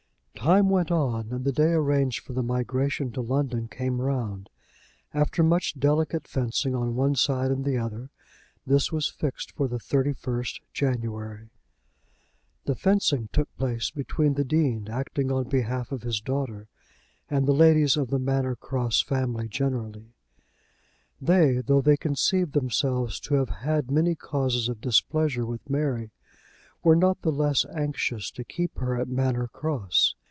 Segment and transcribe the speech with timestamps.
[0.35, 4.49] Time went on, and the day arranged for the migration to London came round.
[5.13, 8.09] After much delicate fencing on one side and the other,
[8.65, 11.51] this was fixed for the 31st January.
[12.65, 16.67] The fencing took place between the Dean, acting on behalf of his daughter,
[17.29, 20.15] and the ladies of the Manor Cross family generally.
[21.21, 26.09] They, though they conceived themselves to have had many causes of displeasure with Mary,
[26.81, 30.15] were not the less anxious to keep her at Manor Cross.